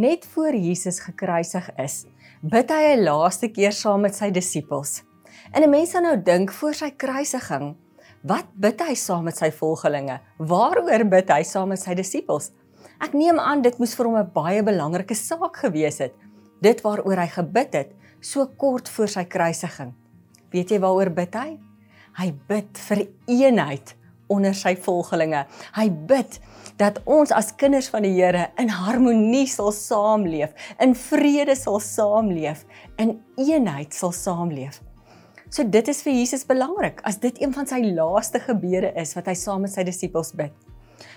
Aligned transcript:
net 0.00 0.24
voor 0.32 0.56
Jesus 0.56 1.00
gekruisig 1.04 1.66
is, 1.76 2.06
bid 2.40 2.70
hy 2.72 2.96
'n 2.96 3.04
laaste 3.04 3.48
keer 3.52 3.72
saam 3.72 4.00
met 4.00 4.14
sy 4.14 4.30
disippels. 4.30 5.02
En 5.52 5.62
'n 5.62 5.70
mens 5.70 5.90
sou 5.90 6.02
nou 6.02 6.16
dink 6.16 6.52
voor 6.52 6.74
sy 6.74 6.90
kruisiging, 6.90 7.76
wat 8.22 8.46
bid 8.54 8.80
hy 8.80 8.94
saam 8.94 9.24
met 9.24 9.36
sy 9.36 9.50
volgelinge? 9.50 10.20
Waaroor 10.38 11.04
bid 11.04 11.28
hy 11.30 11.42
saam 11.42 11.68
met 11.68 11.80
sy 11.80 11.94
disippels? 11.94 12.52
Ek 13.00 13.12
neem 13.12 13.38
aan 13.38 13.62
dit 13.62 13.78
moes 13.78 13.94
vir 13.94 14.06
hom 14.06 14.16
'n 14.16 14.30
baie 14.32 14.62
belangrike 14.62 15.14
saak 15.14 15.56
gewees 15.56 15.98
het. 15.98 16.14
Dit 16.62 16.80
waaroor 16.82 17.16
hy 17.16 17.28
gebid 17.28 17.72
het 17.74 17.90
so 18.20 18.46
kort 18.46 18.88
voor 18.88 19.08
sy 19.08 19.24
kruisiging. 19.24 19.94
Weet 20.50 20.70
jy 20.70 20.78
waaroor 20.78 21.10
bid 21.10 21.34
hy? 21.34 21.58
Hy 22.18 22.32
bid 22.48 22.78
vir 22.78 23.06
eenheid 23.26 23.94
onder 24.30 24.54
sy 24.56 24.76
volgelinge. 24.78 25.44
Hy 25.76 25.88
bid 25.90 26.38
dat 26.80 27.00
ons 27.04 27.32
as 27.36 27.52
kinders 27.60 27.90
van 27.92 28.06
die 28.06 28.14
Here 28.14 28.48
in 28.60 28.70
harmonie 28.72 29.46
sal 29.50 29.72
saamleef, 29.76 30.54
in 30.80 30.94
vrede 30.96 31.56
sal 31.58 31.80
saamleef, 31.84 32.64
in 32.98 33.18
eenheid 33.40 33.94
sal 33.96 34.14
saamleef. 34.16 34.80
So 35.50 35.66
dit 35.66 35.88
is 35.90 36.02
vir 36.06 36.14
Jesus 36.14 36.46
belangrik 36.46 37.00
as 37.08 37.18
dit 37.18 37.40
een 37.42 37.52
van 37.52 37.66
sy 37.66 37.82
laaste 37.90 38.38
gebede 38.44 38.92
is 39.00 39.16
wat 39.18 39.26
hy 39.26 39.34
saam 39.34 39.64
met 39.66 39.74
sy 39.74 39.82
disippels 39.86 40.30
bid. 40.38 40.54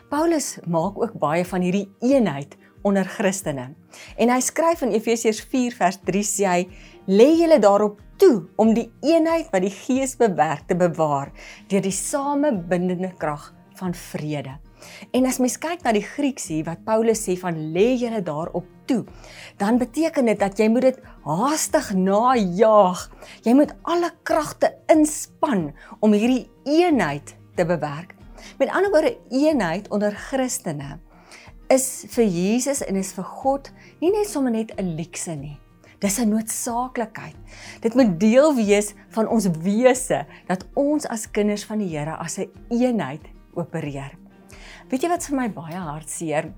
Paulus 0.09 0.57
maak 0.65 0.97
ook 0.97 1.13
baie 1.21 1.45
van 1.45 1.61
hierdie 1.61 1.87
eenheid 2.01 2.57
onder 2.83 3.05
Christene. 3.07 3.69
En 4.17 4.31
hy 4.33 4.39
skryf 4.43 4.81
in 4.85 4.95
Efesiërs 4.97 5.41
4 5.51 5.77
vers 5.77 5.99
3 6.09 6.23
sê 6.27 6.47
hy: 6.49 6.65
"Lê 7.07 7.29
julle 7.39 7.59
daarop 7.61 8.01
toe 8.23 8.43
om 8.55 8.71
die 8.71 8.87
eenheid 9.03 9.49
wat 9.51 9.65
die 9.65 9.73
Gees 9.73 10.15
bewerk 10.19 10.69
te 10.69 10.77
bewaar 10.79 11.33
deur 11.71 11.83
die 11.83 11.95
samebindende 11.95 13.11
krag 13.19 13.49
van 13.79 13.95
vrede. 13.97 14.53
En 15.15 15.27
as 15.27 15.39
mens 15.43 15.57
kyk 15.59 15.83
na 15.83 15.91
die 15.95 16.05
Grieks 16.05 16.47
hier 16.51 16.63
wat 16.67 16.83
Paulus 16.87 17.23
sê 17.25 17.35
van 17.39 17.57
lê 17.75 17.93
julle 17.99 18.21
daarop 18.23 18.67
toe, 18.87 19.01
dan 19.59 19.79
beteken 19.79 20.27
dit 20.31 20.39
dat 20.39 20.59
jy 20.59 20.69
moet 20.71 20.87
dit 20.89 20.99
haastig 21.23 21.93
najaag. 21.95 23.05
Jy 23.47 23.55
moet 23.59 23.71
alle 23.87 24.11
kragte 24.27 24.73
inspann 24.91 25.71
om 25.99 26.15
hierdie 26.15 26.45
eenheid 26.67 27.35
te 27.57 27.67
bewerk. 27.67 28.15
Met 28.59 28.71
ander 28.71 28.91
woorde, 28.91 29.17
eenheid 29.31 29.89
onder 29.91 30.15
Christene 30.29 30.99
is 31.71 32.05
vir 32.11 32.27
Jesus 32.27 32.83
en 32.85 32.99
is 32.99 33.13
vir 33.15 33.27
God 33.41 33.71
nie 34.03 34.11
net 34.11 34.29
sommer 34.29 34.51
net 34.51 34.75
'n 34.77 34.95
luukse 34.99 35.35
nie. 35.35 35.62
Dis 36.03 36.19
'n 36.19 36.29
noodsaaklikheid. 36.29 37.35
Dit 37.79 37.93
moet 37.95 38.19
deel 38.19 38.55
wees 38.55 38.93
van 39.15 39.27
ons 39.27 39.47
wese 39.63 40.25
dat 40.47 40.65
ons 40.73 41.07
as 41.07 41.31
kinders 41.31 41.63
van 41.63 41.79
die 41.79 41.87
Here 41.97 42.17
as 42.19 42.37
'n 42.37 42.51
eenheid 42.69 43.21
opereer. 43.53 44.11
Weet 44.89 45.01
jy 45.01 45.09
wat 45.09 45.23
vir 45.23 45.35
my 45.35 45.47
baie 45.49 45.79
hartseer 45.79 46.51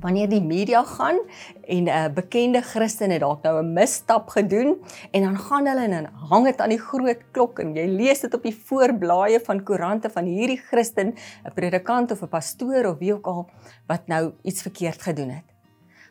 wanneer 0.00 0.28
die 0.28 0.42
media 0.42 0.82
gaan 0.84 1.16
en 1.64 1.84
'n 1.84 1.88
uh, 1.88 2.08
bekende 2.12 2.60
Christen 2.60 3.10
het 3.10 3.20
dalk 3.20 3.42
nou 3.42 3.62
'n 3.62 3.72
misstap 3.72 4.28
gedoen 4.28 4.76
en 5.12 5.22
dan 5.22 5.38
gaan 5.38 5.66
hulle 5.66 5.88
en 5.88 6.10
hang 6.28 6.44
dit 6.44 6.60
aan 6.60 6.68
die 6.68 6.84
groot 6.90 7.20
klok 7.32 7.58
en 7.58 7.74
jy 7.74 7.86
lees 7.86 8.20
dit 8.20 8.34
op 8.34 8.42
die 8.42 8.58
voorblaaie 8.64 9.40
van 9.40 9.64
koerante 9.64 10.10
van 10.10 10.24
hierdie 10.24 10.60
Christen, 10.60 11.14
'n 11.44 11.54
predikant 11.54 12.10
of 12.10 12.22
'n 12.22 12.28
pastoor 12.28 12.84
of 12.86 12.98
wie 12.98 13.14
ook 13.14 13.26
al 13.26 13.48
wat 13.86 14.06
nou 14.06 14.32
iets 14.42 14.62
verkeerd 14.62 15.02
gedoen 15.02 15.30
het. 15.30 15.44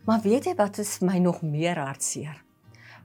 Maar 0.06 0.22
weet 0.22 0.46
jy 0.46 0.56
wat 0.56 0.78
is 0.78 0.98
vir 0.98 1.08
my 1.08 1.18
nog 1.18 1.42
meer 1.42 1.78
hartseer? 1.78 2.44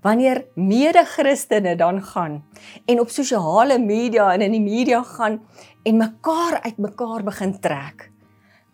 Wanneer 0.02 0.44
mede-Christene 0.54 1.76
dan 1.76 2.02
gaan 2.02 2.42
en 2.86 3.00
op 3.00 3.10
sosiale 3.10 3.78
media 3.78 4.32
en 4.32 4.44
in 4.46 4.54
die 4.56 4.62
media 4.62 5.02
gaan 5.02 5.40
en 5.82 5.96
mekaar 5.96 6.60
uitmekaar 6.62 7.24
begin 7.26 7.58
trek 7.60 8.10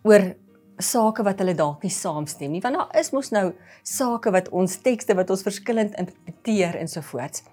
oor 0.03 0.33
sake 0.77 1.23
wat 1.23 1.39
hulle 1.39 1.55
dalk 1.55 1.83
nie 1.83 1.93
saamstem 1.93 2.51
nie 2.51 2.61
want 2.61 2.77
daar 2.77 3.01
is 3.01 3.11
mos 3.15 3.31
nou 3.31 3.49
sake 3.83 4.31
wat 4.35 4.49
ons 4.51 4.77
tekste 4.85 5.15
wat 5.17 5.29
ons 5.33 5.45
verskillend 5.45 5.95
interpreteer 5.95 6.75
en 6.79 6.89
so 6.91 7.01
voort. 7.01 7.43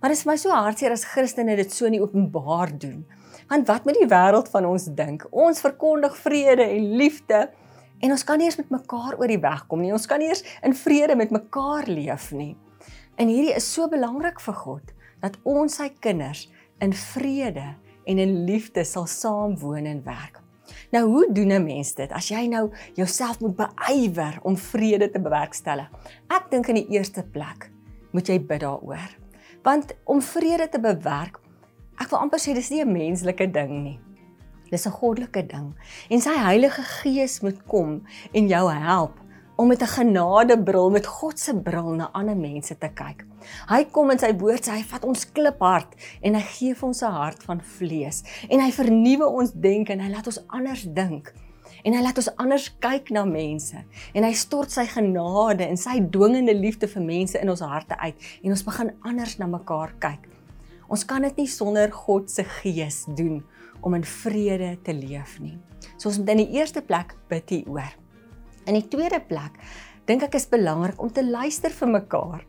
Maar 0.00 0.12
dit 0.12 0.18
is 0.18 0.26
my 0.28 0.36
so 0.36 0.52
hartseer 0.52 0.92
as 0.92 1.06
Christene 1.08 1.56
dit 1.56 1.72
so 1.72 1.88
nie 1.88 2.02
openbaar 2.02 2.74
doen. 2.78 3.04
Want 3.48 3.68
wat 3.70 3.86
moet 3.86 3.96
die 3.96 4.08
wêreld 4.10 4.50
van 4.52 4.66
ons 4.68 4.88
dink? 4.98 5.24
Ons 5.30 5.62
verkondig 5.64 6.16
vrede 6.20 6.66
en 6.66 6.90
liefde 7.00 7.46
en 8.04 8.12
ons 8.12 8.24
kan 8.28 8.38
nie 8.38 8.50
eens 8.50 8.58
met 8.60 8.72
mekaar 8.74 9.16
oor 9.16 9.30
die 9.30 9.40
weg 9.40 9.64
kom 9.70 9.80
nie. 9.80 9.94
Ons 9.94 10.08
kan 10.10 10.20
nie 10.20 10.28
eens 10.28 10.44
in 10.66 10.76
vrede 10.76 11.16
met 11.16 11.32
mekaar 11.32 11.88
leef 11.88 12.28
nie. 12.36 12.52
En 13.16 13.28
hierdie 13.28 13.54
is 13.56 13.66
so 13.72 13.88
belangrik 13.88 14.40
vir 14.44 14.54
God 14.54 14.92
dat 15.24 15.38
ons 15.48 15.78
sy 15.80 15.88
kinders 16.04 16.46
in 16.84 16.92
vrede 16.92 17.74
en 18.06 18.18
in 18.20 18.42
liefde 18.44 18.84
sal 18.84 19.06
saam 19.08 19.56
woon 19.58 19.88
en 19.88 20.02
werk. 20.04 20.42
Nou 20.92 21.04
hoe 21.06 21.32
doen 21.32 21.52
'n 21.52 21.64
mens 21.64 21.94
dit 21.94 22.12
as 22.12 22.28
jy 22.28 22.46
nou 22.46 22.70
jouself 22.94 23.40
moet 23.40 23.56
beywer 23.56 24.38
om 24.42 24.56
vrede 24.56 25.10
te 25.10 25.20
bewerkstellig? 25.20 25.90
Ek 26.28 26.50
dink 26.50 26.68
in 26.68 26.74
die 26.74 26.88
eerste 26.88 27.22
plek 27.22 27.70
moet 28.12 28.28
jy 28.28 28.38
bid 28.40 28.60
daaroor. 28.60 29.16
Want 29.62 29.94
om 30.04 30.22
vrede 30.22 30.68
te 30.68 30.80
bewerk, 30.80 31.40
ek 31.98 32.10
wil 32.10 32.18
amper 32.18 32.38
sê 32.38 32.54
dis 32.54 32.70
nie 32.70 32.84
'n 32.84 32.92
menslike 32.92 33.50
ding 33.50 33.82
nie. 33.82 34.00
Dis 34.70 34.86
'n 34.86 34.90
goddelike 34.90 35.46
ding. 35.46 35.74
En 36.10 36.20
sy 36.20 36.36
Heilige 36.36 36.82
Gees 36.82 37.40
moet 37.40 37.66
kom 37.66 38.02
en 38.32 38.48
jou 38.48 38.72
help 38.72 39.25
om 39.56 39.66
met 39.66 39.82
'n 39.82 39.86
genadebril 39.86 40.90
met 40.90 41.06
God 41.06 41.38
se 41.38 41.60
bril 41.60 41.90
na 41.94 42.08
ander 42.12 42.36
mense 42.36 42.78
te 42.78 42.88
kyk. 42.88 43.24
Hy 43.68 43.84
kom 43.84 44.10
in 44.10 44.18
sy 44.18 44.36
woord 44.36 44.68
sê 44.68 44.70
hy 44.70 44.82
vat 44.82 45.04
ons 45.04 45.32
kliphart 45.32 45.94
en 46.20 46.34
hy 46.34 46.40
gee 46.40 46.74
vir 46.74 46.86
ons 46.88 47.02
'n 47.02 47.10
hart 47.10 47.42
van 47.42 47.60
vlees 47.60 48.22
en 48.48 48.60
hy 48.60 48.70
vernuwe 48.72 49.26
ons 49.26 49.52
denke 49.52 49.92
en 49.92 50.00
hy 50.00 50.10
laat 50.10 50.26
ons 50.26 50.44
anders 50.48 50.82
dink. 50.82 51.32
En 51.84 51.94
hy 51.94 52.02
laat 52.02 52.16
ons 52.16 52.36
anders 52.36 52.76
kyk 52.78 53.10
na 53.10 53.24
mense 53.24 53.76
en 54.14 54.24
hy 54.24 54.32
stort 54.32 54.70
sy 54.70 54.86
genade 54.86 55.66
en 55.66 55.76
sy 55.76 56.00
dwingende 56.00 56.54
liefde 56.54 56.88
vir 56.88 57.02
mense 57.02 57.40
in 57.40 57.50
ons 57.50 57.60
harte 57.60 57.98
uit 57.98 58.14
en 58.42 58.50
ons 58.50 58.64
begin 58.64 58.90
anders 59.02 59.38
na 59.38 59.46
mekaar 59.46 59.92
kyk. 59.98 60.28
Ons 60.88 61.04
kan 61.04 61.22
dit 61.22 61.36
nie 61.36 61.48
sonder 61.48 61.90
God 61.92 62.30
se 62.30 62.44
gees 62.44 63.04
doen 63.16 63.44
om 63.80 63.94
in 63.94 64.04
vrede 64.04 64.78
te 64.82 64.92
leef 64.92 65.40
nie. 65.40 65.58
So 65.96 66.08
ons 66.08 66.18
moet 66.18 66.28
in 66.28 66.44
die 66.44 66.58
eerste 66.58 66.82
plek 66.82 67.16
bid 67.28 67.50
hieroor. 67.50 68.05
In 68.66 68.74
die 68.74 68.88
tweede 68.90 69.20
plek 69.22 69.60
dink 70.10 70.24
ek 70.26 70.34
is 70.38 70.48
belangrik 70.50 70.98
om 71.02 71.10
te 71.14 71.22
luister 71.22 71.70
vir 71.70 71.90
mekaar. 71.92 72.40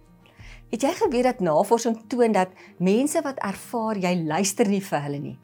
Het 0.72 0.84
jy 0.88 0.94
geweet 0.98 1.28
dat 1.28 1.44
navorsing 1.46 2.00
toon 2.10 2.34
dat 2.34 2.56
mense 2.82 3.22
wat 3.22 3.38
ervaar 3.46 4.00
jy 4.02 4.16
luister 4.24 4.68
nie 4.68 4.82
vir 4.82 5.04
hulle 5.06 5.20
nie, 5.22 5.36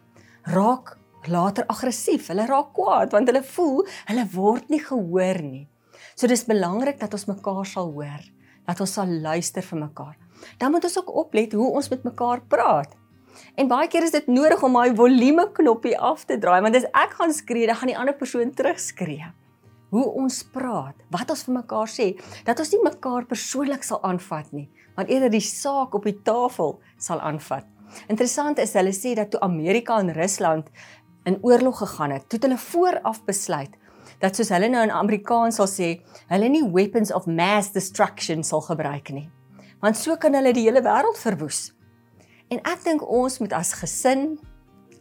raak 0.50 0.95
later 1.29 1.67
aggressief, 1.69 2.31
hulle 2.33 2.47
raak 2.50 2.73
kwaad 2.73 3.13
want 3.13 3.29
hulle 3.29 3.44
voel 3.53 3.85
hulle 4.09 4.25
word 4.33 4.73
nie 4.73 4.81
gehoor 4.81 5.44
nie. 5.45 5.67
So 6.17 6.28
dis 6.28 6.45
belangrik 6.50 6.97
dat 7.00 7.13
ons 7.13 7.28
mekaar 7.29 7.69
sal 7.69 7.94
hoor, 7.94 8.25
dat 8.66 8.81
ons 8.81 8.97
sal 8.97 9.13
luister 9.13 9.66
vir 9.69 9.83
mekaar. 9.85 10.17
Dan 10.57 10.73
moet 10.73 10.89
ons 10.89 10.97
ook 11.03 11.13
oplet 11.23 11.53
hoe 11.53 11.69
ons 11.69 11.91
met 11.94 12.09
mekaar 12.09 12.41
praat. 12.50 12.97
En 13.62 13.69
baie 13.69 13.88
keer 13.94 14.09
is 14.09 14.17
dit 14.17 14.25
nodig 14.28 14.66
om 14.66 14.81
daai 14.81 14.97
volume 14.97 15.47
knoppie 15.53 15.95
af 16.01 16.25
te 16.25 16.41
draai 16.41 16.59
want 16.66 16.81
as 16.81 16.89
ek 16.89 17.16
gaan 17.22 17.33
skree, 17.33 17.69
dan 17.69 17.78
gaan 17.78 17.94
die 17.94 18.01
ander 18.01 18.17
persoon 18.17 18.57
terugskree 18.57 19.29
hoe 19.94 20.06
ons 20.24 20.40
praat, 20.54 20.98
wat 21.14 21.30
ons 21.30 21.44
vir 21.46 21.56
mekaar 21.59 21.92
sê, 21.92 22.08
dat 22.48 22.59
ons 22.59 22.72
nie 22.74 22.81
mekaar 22.86 23.28
persoonlik 23.30 23.86
sal 23.86 24.02
aanvat 24.08 24.50
nie, 24.56 24.66
maar 24.98 25.09
eerder 25.12 25.31
die 25.34 25.44
saak 25.46 25.94
op 25.94 26.08
die 26.09 26.18
tafel 26.26 26.80
sal 26.98 27.22
aanvat. 27.22 27.68
Interessant 28.09 28.58
is 28.64 28.74
hulle 28.78 28.94
sê 28.96 29.14
dat 29.18 29.30
toe 29.34 29.42
Amerika 29.46 30.00
en 30.02 30.09
Rusland 30.18 30.72
in 31.30 31.38
oorlog 31.46 31.84
gegaan 31.84 32.16
het, 32.18 32.26
toe 32.30 32.42
hulle 32.42 32.58
vooraf 32.58 33.22
besluit 33.28 33.78
dat 34.24 34.38
soos 34.38 34.54
hulle 34.54 34.70
nou 34.72 34.81
in 34.86 34.94
Amerikaans 34.94 35.58
sal 35.59 35.68
sê, 35.68 35.90
hulle 36.31 36.50
nie 36.52 36.64
weapons 36.72 37.12
of 37.16 37.28
mass 37.28 37.74
destruction 37.75 38.44
sal 38.48 38.63
gebruik 38.63 39.12
nie. 39.12 39.28
Want 39.84 40.00
so 40.00 40.16
kan 40.16 40.36
hulle 40.38 40.54
die 40.56 40.63
hele 40.63 40.84
wêreld 40.86 41.19
verwoes. 41.19 41.74
En 42.51 42.62
ek 42.69 42.86
dink 42.86 43.04
ons 43.04 43.39
moet 43.44 43.56
as 43.57 43.74
gesin 43.81 44.38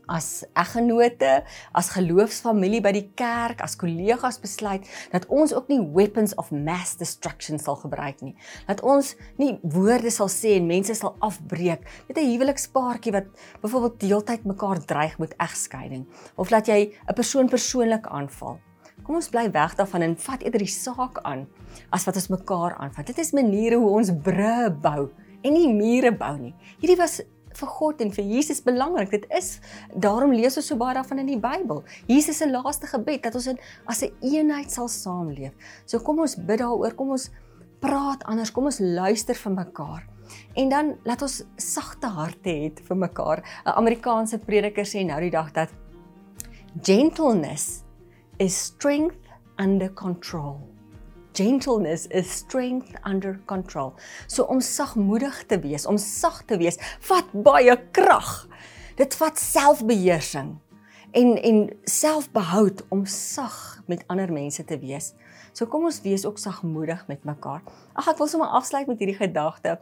as 0.09 0.45
eggenote, 0.59 1.43
as 1.73 1.91
geloofsfamilie 1.95 2.81
by 2.83 2.93
die 2.97 3.07
kerk, 3.19 3.63
as 3.63 3.77
kollegas 3.77 4.41
besluit 4.43 4.89
dat 5.13 5.27
ons 5.29 5.55
ook 5.55 5.69
nie 5.69 5.81
weapons 5.95 6.35
of 6.41 6.51
mass 6.51 6.97
destruction 7.01 7.59
sal 7.59 7.77
gebruik 7.77 8.23
nie. 8.23 8.35
Dat 8.67 8.83
ons 8.83 9.15
nie 9.39 9.59
woorde 9.63 10.11
sal 10.11 10.31
sê 10.33 10.57
en 10.59 10.67
mense 10.67 10.95
sal 10.99 11.17
afbreek. 11.21 11.87
Dit 12.09 12.19
'n 12.19 12.31
huwelikspaartjie 12.33 13.13
wat 13.13 13.27
byvoorbeeld 13.63 14.01
deeltyd 14.01 14.45
mekaar 14.45 14.85
dreig 14.85 15.19
met 15.19 15.35
egskeiding 15.39 16.07
of 16.37 16.51
laat 16.51 16.67
jy 16.67 16.93
'n 17.09 17.15
persoon 17.15 17.49
persoonlik 17.49 18.07
aanval. 18.07 18.59
Kom 19.03 19.15
ons 19.15 19.29
bly 19.29 19.51
weg 19.51 19.75
daarvan 19.75 20.03
en 20.03 20.17
vat 20.17 20.43
eerder 20.43 20.63
die 20.63 20.71
saak 20.71 21.19
aan 21.27 21.49
as 21.91 22.05
wat 22.05 22.15
ons 22.15 22.29
mekaar 22.29 22.77
aanvat. 22.79 23.07
Dit 23.07 23.19
is 23.19 23.33
maniere 23.33 23.77
hoe 23.77 23.91
ons 23.99 24.13
bru 24.23 24.71
bou 24.71 25.11
en 25.43 25.53
nie 25.53 25.69
mure 25.73 26.13
bou 26.15 26.37
nie. 26.39 26.55
Hierdie 26.79 26.99
was 27.01 27.21
vir 27.59 27.69
God 27.69 28.01
en 28.01 28.13
vir 28.13 28.25
Jesus 28.25 28.63
belangrik. 28.65 29.11
Dit 29.11 29.27
is 29.31 29.61
daarom 29.95 30.33
lees 30.33 30.57
ons 30.57 30.67
so 30.67 30.77
baie 30.77 30.95
daarvan 30.95 31.19
in 31.19 31.27
die 31.27 31.41
Bybel. 31.41 31.83
Jesus 32.09 32.39
se 32.43 32.51
laaste 32.51 32.87
gebed 32.87 33.23
dat 33.23 33.35
ons 33.35 33.47
in 33.47 33.59
as 33.87 34.03
'n 34.03 34.13
een 34.21 34.33
eenheid 34.33 34.71
sal 34.71 34.89
saamleef. 34.89 35.53
So 35.87 35.99
kom 35.99 36.21
ons 36.21 36.37
bid 36.37 36.59
daaroor, 36.59 36.95
kom 36.95 37.11
ons 37.11 37.31
praat 37.81 38.23
anders, 38.25 38.51
kom 38.51 38.65
ons 38.65 38.79
luister 38.79 39.35
vir 39.35 39.53
mekaar. 39.53 40.07
En 40.55 40.69
dan 40.69 40.97
laat 41.05 41.23
ons 41.23 41.43
sagte 41.57 42.07
harte 42.07 42.49
hê 42.49 42.73
vir 42.89 42.97
mekaar. 42.97 43.43
'n 43.67 43.77
Amerikaanse 43.77 44.39
prediker 44.39 44.85
sê 44.85 45.05
nou 45.05 45.21
die 45.21 45.31
dag 45.31 45.53
dat 45.53 45.71
gentleness 46.83 47.85
is 48.39 48.65
strength 48.65 49.29
under 49.59 49.91
control. 49.91 50.61
Gentleness 51.33 52.07
is 52.07 52.31
strength 52.31 52.95
under 53.07 53.41
control. 53.47 53.95
So 54.27 54.45
om 54.45 54.61
sagmoedig 54.61 55.45
te 55.47 55.59
wees, 55.61 55.87
om 55.87 55.99
sag 55.99 56.43
te 56.47 56.59
wees, 56.61 56.79
vat 57.09 57.33
baie 57.33 57.77
krag. 57.93 58.49
Dit 58.97 59.17
vat 59.21 59.39
selfbeheersing 59.39 60.59
en 61.13 61.35
en 61.43 61.59
selfbehoud 61.85 62.85
om 62.89 63.05
sag 63.07 63.83
met 63.87 64.05
ander 64.07 64.33
mense 64.33 64.65
te 64.65 64.79
wees. 64.79 65.13
So 65.53 65.69
kom 65.69 65.85
ons 65.85 66.01
wees 66.05 66.25
ook 66.25 66.39
sagmoedig 66.41 67.05
met 67.09 67.25
mekaar. 67.29 67.61
Ag 67.93 68.15
ek 68.15 68.21
wil 68.21 68.31
sommer 68.31 68.55
afsluit 68.57 68.89
met 68.89 69.01
hierdie 69.03 69.19
gedagte. 69.19 69.77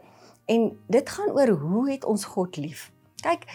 En 0.51 0.71
dit 0.91 1.09
gaan 1.09 1.31
oor 1.31 1.53
hoe 1.61 1.85
het 1.91 2.05
ons 2.05 2.25
God 2.33 2.57
lief? 2.59 2.89
Kyk, 3.23 3.45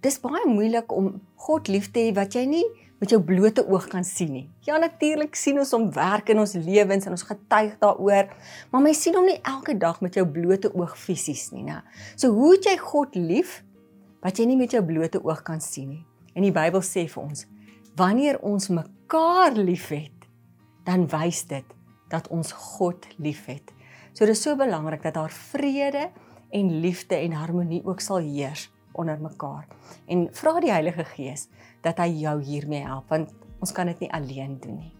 dis 0.00 0.20
baie 0.22 0.46
moeilik 0.48 0.92
om 0.92 1.18
God 1.44 1.68
lief 1.68 1.90
te 1.92 2.06
hê 2.06 2.14
wat 2.16 2.36
jy 2.36 2.46
nie 2.48 2.64
met 3.04 3.12
jou 3.12 3.20
blote 3.20 3.60
oog 3.68 3.84
kan 3.92 4.04
sien 4.06 4.32
nie. 4.32 4.46
Ja 4.64 4.78
natuurlik 4.80 5.36
sien 5.36 5.58
ons 5.60 5.74
hom 5.76 5.90
werk 5.92 6.30
in 6.32 6.40
ons 6.40 6.54
lewens 6.56 7.04
en 7.04 7.12
ons 7.12 7.26
getuig 7.28 7.76
daaroor, 7.82 8.30
maar 8.72 8.84
mens 8.84 9.02
sien 9.04 9.16
hom 9.18 9.26
nie 9.28 9.36
elke 9.44 9.76
dag 9.76 10.00
met 10.04 10.16
jou 10.16 10.24
blote 10.24 10.70
oog 10.72 10.96
fisies 10.96 11.50
nie, 11.52 11.66
né? 11.66 11.82
So 12.16 12.32
hoe 12.32 12.54
het 12.54 12.70
jy 12.70 12.76
God 12.80 13.18
lief 13.18 13.58
wat 14.24 14.40
jy 14.40 14.48
nie 14.48 14.58
met 14.60 14.72
jou 14.72 14.80
blote 14.86 15.20
oog 15.20 15.44
kan 15.44 15.60
sien 15.60 15.90
nie? 15.92 16.02
En 16.34 16.46
die 16.46 16.54
Bybel 16.54 16.82
sê 16.82 17.04
vir 17.10 17.22
ons, 17.22 17.44
wanneer 17.98 18.40
ons 18.42 18.70
mekaar 18.72 19.54
liefhet, 19.58 20.24
dan 20.88 21.04
wys 21.12 21.44
dit 21.50 21.76
dat 22.10 22.26
ons 22.32 22.52
God 22.76 23.04
liefhet. 23.22 23.72
So 24.16 24.26
dis 24.26 24.40
so 24.42 24.56
belangrik 24.56 25.04
dat 25.04 25.18
daar 25.18 25.32
vrede 25.52 26.08
en 26.54 26.72
liefde 26.80 27.18
en 27.20 27.36
harmonie 27.36 27.82
ook 27.84 28.00
sal 28.00 28.24
heers 28.24 28.70
onder 28.94 29.20
mekaar. 29.20 29.66
En 30.06 30.28
vra 30.32 30.60
die 30.60 30.72
Heilige 30.72 31.04
Gees 31.14 31.48
dat 31.84 31.98
hy 32.02 32.10
jou 32.24 32.38
hiermee 32.42 32.84
help 32.86 33.08
want 33.12 33.34
ons 33.60 33.72
kan 33.72 33.86
dit 33.86 34.06
nie 34.06 34.12
alleen 34.12 34.58
doen 34.60 34.78
nie. 34.82 34.92